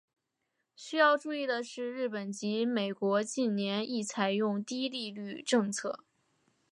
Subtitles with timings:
[0.75, 5.99] 需要注意的是日本及美国近年亦采用低利率政策。